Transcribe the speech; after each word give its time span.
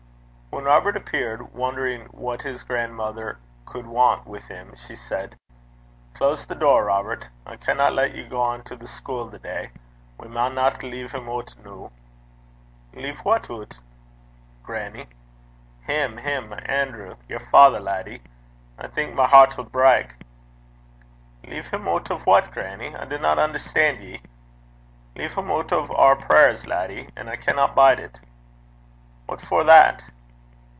When 0.53 0.65
Robert 0.65 0.97
appeared, 0.97 1.53
wondering 1.53 2.07
what 2.07 2.41
his 2.41 2.63
grandmother 2.65 3.39
could 3.65 3.87
want 3.87 4.27
with 4.27 4.47
him, 4.47 4.75
she 4.75 4.95
said: 4.97 5.37
'Close 6.13 6.45
the 6.45 6.55
door, 6.55 6.83
Robert. 6.85 7.29
I 7.45 7.55
canna 7.55 7.89
lat 7.89 8.13
ye 8.13 8.27
gang 8.27 8.61
to 8.63 8.75
the 8.75 8.85
schule 8.85 9.29
the 9.29 9.39
day. 9.39 9.71
We 10.19 10.27
maun 10.27 10.55
lea' 10.57 11.07
him 11.07 11.29
oot 11.29 11.55
noo.' 11.63 11.89
'Lea' 12.93 13.15
wha 13.23 13.39
oot, 13.49 13.79
grannie?' 14.61 15.07
'Him, 15.83 16.17
him 16.17 16.51
Anerew. 16.67 17.15
Yer 17.29 17.39
father, 17.49 17.79
laddie. 17.79 18.21
I 18.77 18.87
think 18.87 19.15
my 19.15 19.27
hert 19.27 19.57
'll 19.57 19.63
brak.' 19.63 20.17
'Lea' 21.47 21.63
him 21.63 21.87
oot 21.87 22.11
o' 22.11 22.19
what, 22.19 22.51
grannie? 22.51 22.93
I 22.93 23.05
dinna 23.05 23.35
unnerstan' 23.37 24.01
ye.' 24.01 24.21
'Lea' 25.15 25.29
him 25.29 25.49
oot 25.49 25.71
o' 25.71 25.87
oor 25.87 26.17
prayers, 26.17 26.67
laddie, 26.67 27.07
and 27.15 27.29
I 27.29 27.37
canna 27.37 27.69
bide 27.69 28.01
it.' 28.01 28.19
'What 29.27 29.39
for 29.41 29.63
that?' 29.63 30.03